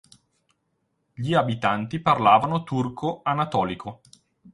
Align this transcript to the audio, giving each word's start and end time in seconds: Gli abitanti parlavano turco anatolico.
Gli 1.13 1.35
abitanti 1.35 1.99
parlavano 1.99 2.63
turco 2.63 3.19
anatolico. 3.21 4.01